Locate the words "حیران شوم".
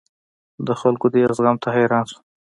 1.75-2.23